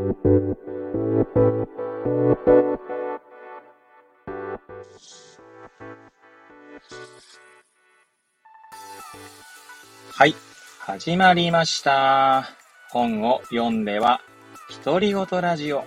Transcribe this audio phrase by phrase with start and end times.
[0.00, 0.06] は
[10.24, 10.34] い、
[10.78, 12.48] 始まりました。
[12.88, 14.22] 本を読んでは、
[14.82, 15.84] 独り言ラジオ。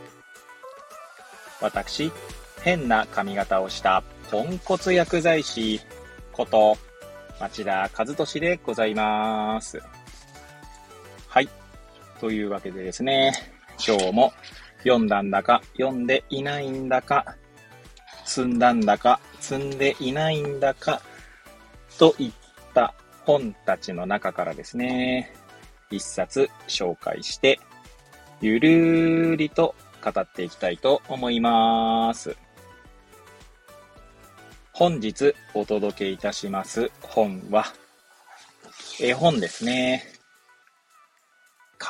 [1.60, 2.12] 私、
[2.62, 5.82] 変な髪型をしたポンコツ薬剤師
[6.32, 6.78] こと
[7.40, 9.82] 町田和俊でございます。
[11.28, 11.50] はい。
[12.20, 13.53] というわけでですね、
[13.86, 14.34] 今日も
[14.80, 17.36] 読んだんだか、読んでいないんだか、
[18.24, 21.02] 積んだんだか、積んでいないんだか、
[21.98, 22.32] といっ
[22.74, 22.94] た
[23.26, 25.34] 本たちの中からですね、
[25.92, 27.60] 一冊紹介して、
[28.40, 32.38] ゆるりと語っていきたいと思います。
[34.72, 37.66] 本日お届けいたします本は、
[39.00, 40.13] 絵本ですね。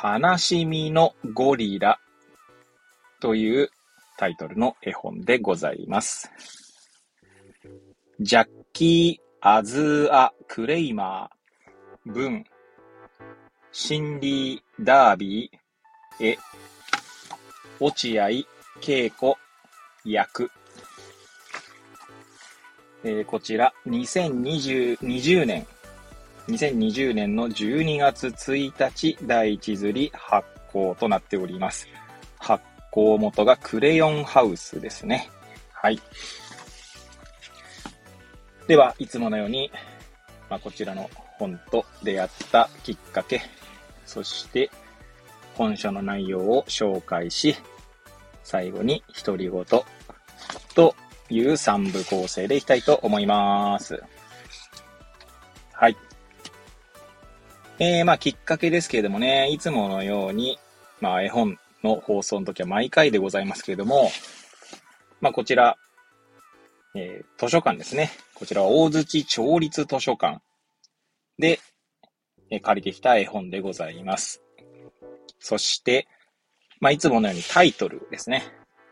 [0.02, 2.00] 悲しみのゴリラ
[3.20, 3.70] という
[4.18, 6.30] タイトルの絵本でございます。
[8.20, 12.44] ジャッキー・アズーア・クレイマー文
[13.72, 16.38] シンディ・ダービー絵
[17.80, 18.28] 落合
[18.86, 19.36] 恵子
[20.04, 20.50] 訳
[23.06, 25.66] えー、こちら、2020 20年、
[26.48, 31.88] 2020年の12月1日、第1釣り発行となっております。
[32.38, 35.30] 発行元がクレヨンハウスですね。
[35.72, 36.00] はい。
[38.66, 39.70] では、いつものように、
[40.50, 43.42] まあ、こちらの本と出会ったきっかけ、
[44.04, 44.70] そして
[45.54, 47.56] 本書の内容を紹介し、
[48.42, 49.64] 最後に独り言
[50.74, 50.94] と
[51.30, 54.02] いう3部構成でいきたいと思います。
[57.80, 60.58] えー、まあ、きっかけですけれどもね、いつものように、
[61.00, 64.10] まあ、絵本の放送の時は毎回でございますけれども、
[65.20, 65.76] まあ、こちら、
[66.94, 68.12] えー、図書館ですね。
[68.34, 70.40] こちらは大槌町立図書館
[71.36, 71.58] で、
[72.50, 74.40] えー、借りてきた絵本でございます。
[75.40, 76.06] そして、
[76.78, 78.44] まあ、いつものようにタイトルですね。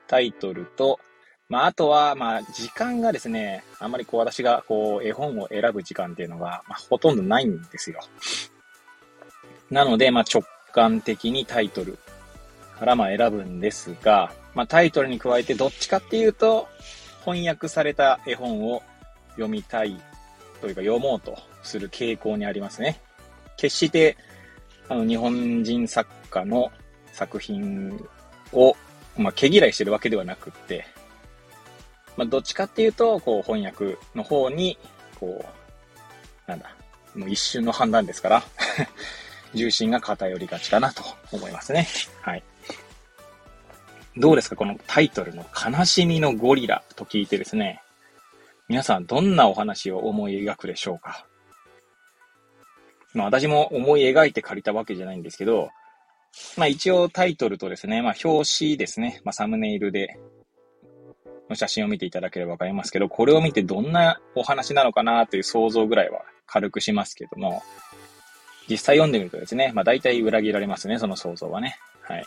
[0.09, 0.99] タイトルと、
[1.49, 8.01] まあ、あとは、まあ、時間がですね、あんまりこう、私が、こう、絵本を選ぶ時間っていうのが、まあ、ほとんどないんですよ。
[9.73, 11.99] なので、まあ、直感的にタイトル
[12.79, 16.69] からまあ選ぶんですが、まあ、タイトルに加えてどっちかっていうと、
[17.25, 18.83] 翻訳された絵本を
[19.31, 19.99] 読みたい
[20.61, 23.01] というか読もうとする傾向にありますね。
[23.57, 24.19] 決して、
[24.91, 26.71] あの、日本人作家の
[27.15, 27.99] 作品
[28.53, 28.77] を、
[29.17, 30.85] まあ、毛嫌いしてるわけではなくって、
[32.19, 34.77] まあ、どっちかっていうと、こう、翻訳の方に、
[35.19, 35.43] こ
[36.47, 36.77] う、なんだ、
[37.15, 38.43] もう一瞬の判断ですから
[39.55, 41.87] 重心が偏りがちかなと思いますね。
[42.21, 42.43] はい。
[44.17, 44.57] どうですか？
[44.57, 47.81] このタイトルの悲しみのゴリラと聞いてですね、
[48.69, 51.27] 皆さんどんなお話を思い描くでしょうか？
[53.15, 55.71] まあ私も思い描いて借りたわけじゃないんですけど、
[56.57, 60.19] まあ一応タイトルとですね、まあ表紙ですね、まあサムネイルで
[61.49, 67.63] の写真を見ていただければわかりますけど、これを見てどんなお話なのかなという想像ぐらいは軽くしますけども、
[68.69, 71.79] 実際読んでみるとですね、まあ大体裏切られますね、その想像はね。
[72.03, 72.27] はい。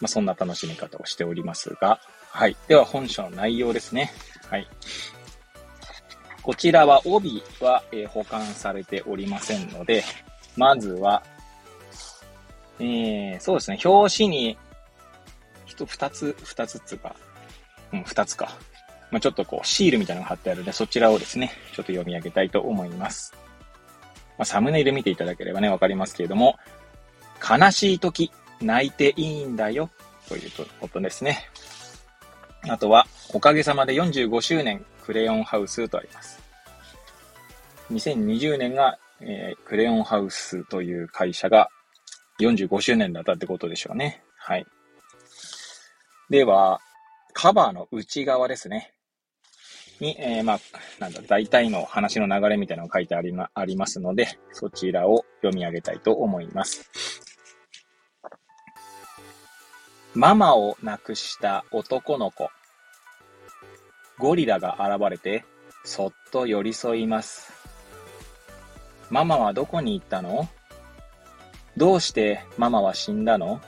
[0.00, 2.00] まあそんな楽しみ方をしておりますが、
[2.30, 2.56] はい。
[2.68, 4.10] では本書の内容ですね。
[4.48, 4.68] はい。
[6.42, 10.02] こちらは帯は、えー、保管されておりませんので、
[10.56, 11.22] まずは、
[12.80, 14.58] えー、そうですね、表紙に、
[15.66, 17.14] 一、二つ、二つっつか、
[17.92, 18.58] うん、二つか。
[19.12, 23.32] まあ、ちょっとこう、シールみたいなのが貼ってあるので、そちらをですね、ちょっと読み上げたいと思います。
[24.42, 26.58] まあ、サムネイル見ていただければね、わかりますけれども、
[27.48, 29.88] 悲しい時、泣いていいんだよ、
[30.28, 31.48] ということですね。
[32.68, 36.42] あとは、おかげさまで45周年、クレヨンハウスとあります。
[37.92, 41.68] 2020年が、えー、クレヨンハウスという会社が
[42.40, 44.24] 45周年だったってことでしょうね。
[44.36, 44.66] はい。
[46.30, 46.80] では、
[47.32, 48.92] カバーの内側ですね。
[50.02, 50.60] に、えー、まあ、
[50.98, 56.90] なんだ、大体の話の流れみたいなのが書いてありま、ありますので、そちらを読み上げたいと思います。
[60.14, 62.50] ママを亡くした男の子。
[64.18, 65.44] ゴリラが現れて、
[65.84, 67.52] そっと寄り添います。
[69.08, 70.48] ママはどこに行ったの？
[71.76, 73.60] どうしてママは死んだの？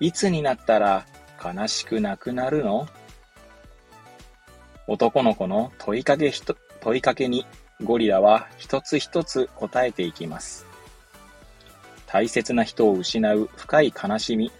[0.00, 1.06] いつになったら
[1.42, 2.86] 悲しくなくなるの？
[4.90, 7.46] 男の子の問いかけひと、問いかけに
[7.84, 10.66] ゴリラは一つ一つ答えていきます。
[12.08, 14.50] 大切な人を失う深い悲しみ、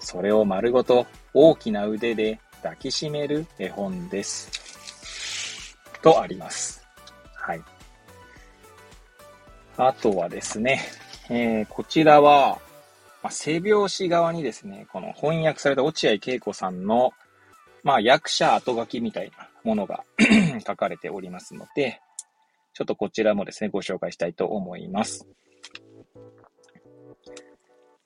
[0.00, 5.78] それを丸ごと大きな腕で抱きしめる絵本です。
[6.02, 6.84] とあります。
[7.36, 7.62] はい。
[9.76, 10.80] あとはですね、
[11.30, 12.58] えー、こちらは、
[13.22, 17.12] まあ、背拍子側にですね、この翻訳された落合恵子さんの、
[17.82, 20.04] まあ、役者後書きみたいなものが
[20.66, 22.00] 書かれておりますので、
[22.74, 25.26] ちょっとこちらもですね、ご紹介したいと思います。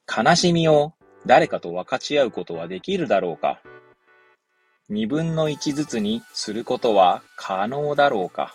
[0.06, 0.94] 悲しみを
[1.26, 3.60] 誰かと分かち合うことはできるだろうか
[4.88, 8.54] 二分の一ずつにすることは可能だろうか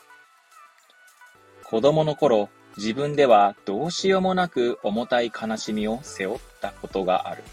[1.72, 7.44] 子供の頃、自分ではどうしようもなく重たい悲しみを背負ったことがある。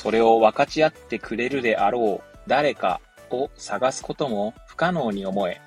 [0.00, 5.60] それを分かち合ってくれるであろう誰かを探すことも不可能に思え、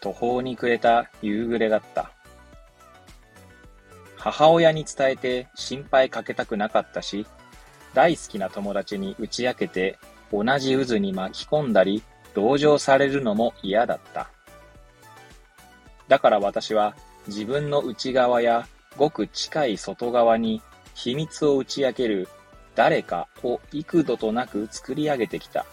[0.00, 2.12] 途方に暮れた夕暮れだった。
[4.16, 7.26] 母親に伝えて心配かけたくなかったし、
[7.92, 9.98] 大好きな友達に打ち明けて
[10.32, 12.02] 同じ渦に巻き込んだり
[12.34, 14.30] 同情されるのも嫌だった。
[16.08, 16.96] だから私は
[17.26, 18.66] 自分の内側や
[18.96, 20.62] ごく近い外側に
[20.94, 22.28] 秘密を打ち明ける
[22.74, 25.66] 誰かを幾度となく作り上げてきた。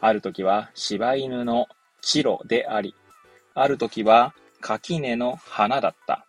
[0.00, 1.66] ある時は柴犬の
[2.02, 2.94] チロであり、
[3.54, 6.26] ある時は垣根の花だった。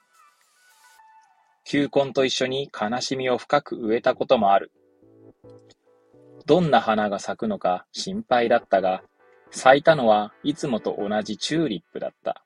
[1.65, 4.71] 球根と一緒に悲しみを深く植えたこともある。
[6.45, 9.01] どんな花が咲くのか心配だったが、
[9.51, 12.43] 咲いたのはいつもと同じチューリップだった。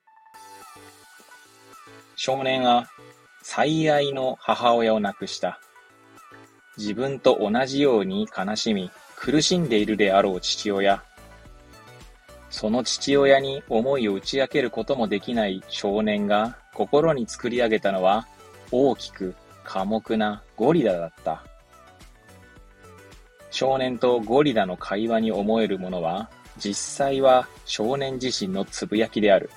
[2.15, 2.87] 少年は
[3.43, 5.59] 最愛の母親を亡くした。
[6.79, 11.03] 自分と同じように悲しみ、苦しんでいるであろう父親。
[12.49, 18.27] その父親に思いを打ち明けることもできない少年が心に作り上げたのは
[18.71, 19.35] 大きく
[19.65, 21.43] 寡黙なゴリラだった。
[23.51, 29.49] 少年とゴリラの会話に思えるものは実際は少年自身のつぶやきである。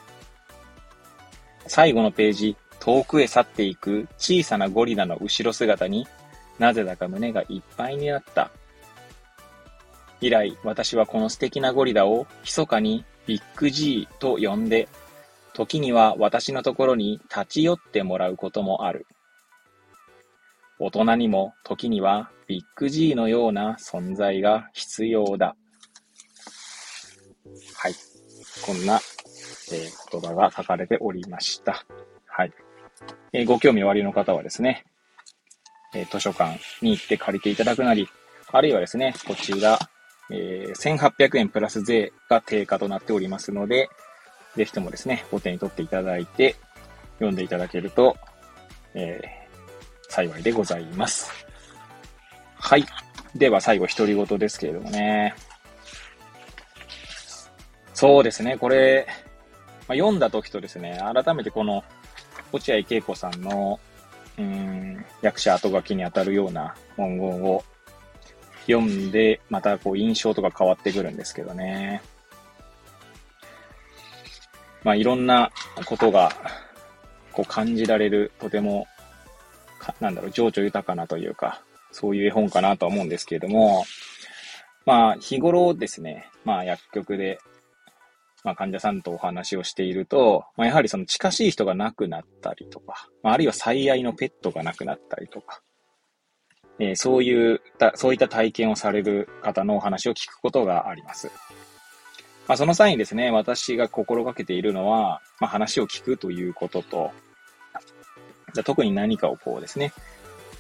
[1.69, 6.09] 最後のページ、遠くへ去っていく小さなゴリラの後ろ姿に
[6.59, 8.51] なぜだか胸がいっぱいになった。
[10.21, 14.89] 以来、私はこの素敵なゴリラを密かにビッグ G と呼んで、
[15.55, 19.07] 時には私のところに立ち寄ってもらうこともある。
[20.79, 25.57] 大人にも時にはビッグ G のような存在が必要だ。
[27.75, 27.95] はい。
[28.65, 31.85] こんな、えー、言葉が書かれておりました。
[32.27, 32.53] はい。
[33.33, 34.85] えー、ご興味おありの方はですね、
[35.95, 38.09] え図書館に行って借りていただくなり、
[38.51, 39.79] あるいはですね、こちら、
[40.31, 43.89] えー、1800円プラス税が定価となっておりますので、
[44.57, 46.57] ぜひともですね、お手に取っていただいて、
[47.15, 48.17] 読んでいただけると、
[48.95, 51.31] えー、幸いでございます。
[52.55, 52.85] はい。
[53.35, 55.35] では最後、独り言ですけれどもね。
[57.95, 59.07] そうですね、これ、
[59.89, 61.85] まあ、読んだ時とですね、改めてこの、
[62.53, 63.81] 落合恵子さんの、
[64.39, 67.65] うん、役者後書きにあたるような文言を
[68.67, 72.03] 読んで、またこう印象とか変わってくるんですけどね。
[74.85, 75.51] まあいろんな
[75.85, 76.33] ことが
[77.33, 78.87] こう感じられる、とても、
[80.01, 83.85] なんだろう、情緒豊かなというか、そういう絵本かなと思うんですけれども、
[84.87, 87.39] まあ日頃ですね、まあ薬局で
[88.45, 95.61] まあ、患者さんとお話をしていると、まあ、やはりその近しい人が亡くなったりとか、まあ、あるいは最愛のペットが亡くなったりとか、
[96.79, 97.61] えー、そういう、
[97.95, 101.31] そういった体験をされる方のお話を聞くことがあります。
[102.49, 107.13] まあ、その際にですね、私が心がけているのは、まあ、話を聞くということと、
[108.65, 109.93] 特に何かをこうですね、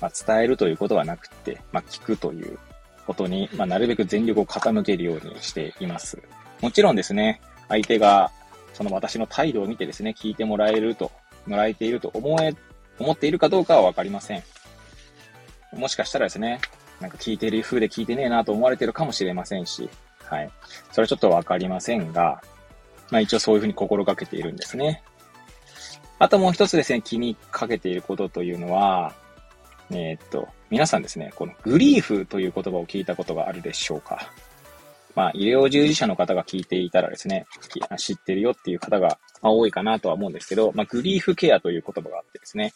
[0.01, 2.59] まあ、伝えるということはなくて、まあ、聞くという
[3.07, 6.23] ことに、まあ、なるべく全力を傾けるようにしています。
[6.61, 7.41] もちろんですね、
[7.73, 8.31] 相手が、
[8.75, 11.11] その私の態度を見てですね、聞いてもらえると、
[11.47, 12.55] もらえていると思え、
[12.99, 14.43] 思っているかどうかはわかりません。
[15.73, 16.61] もしかしたらですね、
[17.00, 19.88] なんか聞いてる風で聞いてねえなと思われてるかもしれませんし、
[20.25, 20.50] はい。
[20.93, 22.43] それはちょっとわかりませんが、
[23.11, 25.02] まあ一応そういうふうに心がけているんですね。
[26.19, 29.14] あともう一つですね、気にかけていることというのは、
[29.91, 34.31] えー、っと、皆さんですね、このグリーフという言葉を聞いたことがあるでしょうか
[35.14, 37.47] まあ、医療従事者の方が聞いていたらですね、
[37.97, 42.73] 知ってるよっていう方が多いかなとは思うんですけど、まあ、グリーフケアという言葉があってですね、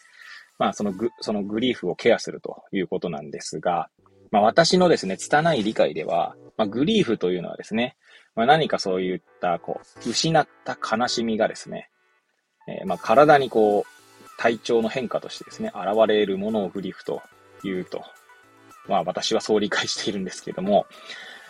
[0.58, 3.88] まあ、そのグ、そのグリーフをケアするということなんですが、
[4.30, 7.96] まあ、私のですね、拙い理解では、まあ、グリーフというのはですね、
[8.34, 11.88] まあ、何かそういった、こう、失った悲しみがですね、
[12.68, 13.96] えー、まあ、体にこう、
[14.38, 17.22] 体調の変化としてですね、現れるものをグリーフと
[17.64, 18.02] いうと、
[18.88, 20.86] まあ私はそう理解しているんですけども、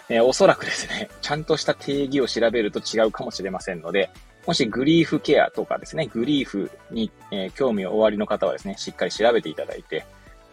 [0.09, 4.11] えー、おそらくですね、 ちゃんとした定義を調べると違うかもしれませんので、
[4.47, 10.07] もしグリーフケアとかですね、グリーフに、えー、興味をおありの方はですね、しっかり調べていただいて、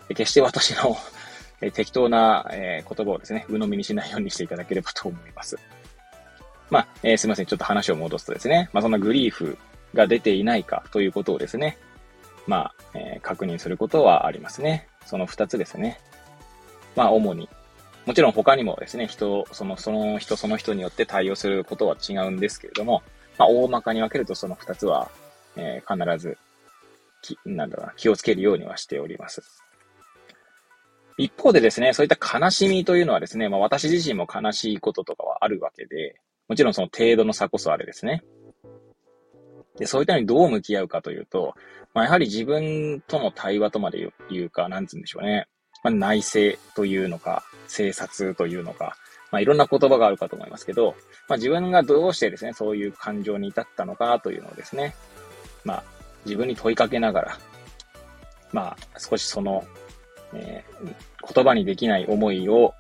[0.10, 0.98] 決して私の
[1.62, 5.58] え適当な、え言葉をですね、鵜呑みにしないようにしていただければと思います。
[6.70, 7.46] まあ、えー、すいません。
[7.46, 9.58] ちょっと話を戻すとですね、まあ、そのグリーフ
[9.94, 11.78] が出ていないかということをですね、
[12.48, 14.88] まあ、えー、確認することはありますね。
[15.06, 16.00] その二つですね。
[16.96, 17.48] まあ、主に。
[18.06, 23.02] もちろん他にもですね、人、その、その人その人によって対応することは違うんですけれども、
[23.38, 25.10] まあ、大まかに分けるとその二つは、
[25.56, 26.38] えー、必ず、
[27.22, 29.42] き、なんだろうな、気をつけるようにはしております。
[31.18, 36.16] 一方でですね、そういった悲しみというのはですね、まあ私自身も悲しいこととかはあるわけで、
[36.48, 38.24] もちろんその程度の差こそあれですね。
[39.78, 41.54] で、そういったのにどう向き合うかというと、
[41.94, 45.48] まあやはり自分との対話とまで言うか、なんつうんでしょうね。
[45.84, 48.98] まあ内政というのか、生殺というのか、
[49.32, 50.96] まあいろんな言葉があるかと思いますけど、
[51.28, 54.96] まあ自分がどうしてですね、そういう感情に至ったのかというのをですね、
[55.64, 55.84] まあ
[56.26, 57.38] 自分に問いかけながら、
[58.52, 59.66] まあ少しその
[60.34, 62.74] えー、言葉にできない思いを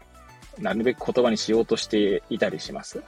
[0.60, 3.04] なるべく言葉にしようとしていたりします。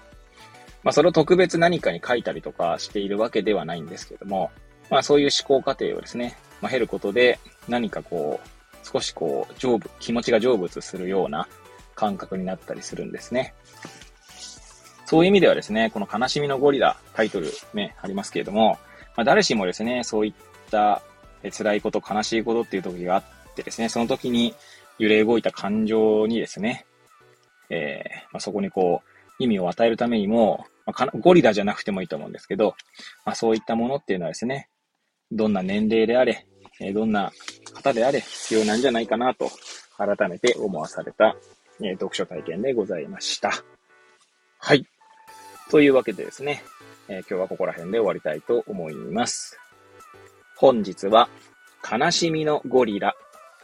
[0.83, 4.51] まあ、それを特別何かに書いたりとかしているわけではないんですけども、
[4.89, 8.47] まあ、そういう思考過程をですね、まあ、経ることで何かこう、
[8.85, 11.47] 少しこう、成仏、気持ちが成仏するような
[11.95, 13.55] 感覚になったりするんですね。
[15.05, 18.77] そういう意味ではですね、この悲しみのゴリラ、タイトルね、ありますけれども、
[19.15, 20.33] まあ、誰しもですね、そういっ
[20.69, 21.01] た
[21.51, 23.23] 辛いこと、悲しいことっていう時があっ
[23.55, 24.53] てですね、その時に
[24.99, 26.85] 揺れ動いた感情にですね、
[27.69, 32.75] えー、まあ、そこにこう、意味を与えるためにも、まあ、ゴリラじゃなくてもいいと思うんですけど、
[33.25, 34.69] まあ、そういったものっていうのはですね、
[35.31, 36.45] どんな年齢であれ、
[36.79, 37.31] え、どんな
[37.73, 39.49] 方であれ必要なんじゃないかなと、
[39.97, 41.35] 改めて思わされた、
[41.81, 43.51] え、読書体験でございました。
[44.59, 44.85] はい。
[45.69, 46.63] というわけでですね、
[47.07, 49.57] え、今日はここら辺で終わりたいと思います。
[50.57, 51.29] 本日は、
[51.89, 53.15] 悲しみのゴリラ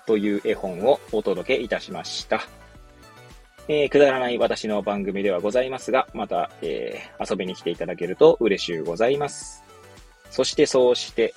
[0.05, 2.41] という絵本をお届けいたしました。
[3.67, 9.63] えー、くだらない私の番組ではございますが、また、えー、遊びに来ていただけると嬉しゅうございます。
[10.29, 11.33] そしてそうして、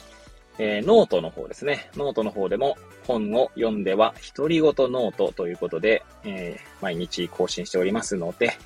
[0.59, 1.91] えー、ノートの方ですね。
[1.97, 8.57] ノートの方でも本を読んでは独り言ノートということで、えー、毎日更新しておりますので、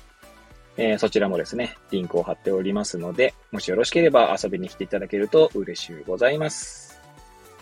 [0.77, 6.99] えー、そちらもですね、リンクを貼っておりますので、もしよろしければ遊びに来ていただけると嬉しゅうございます。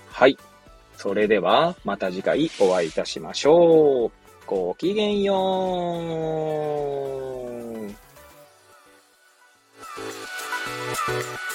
[0.10, 0.38] はい。
[0.98, 4.12] それでは、また次回お会いいたしましょう。
[4.46, 5.34] ごきげんよ
[11.44, 11.47] う。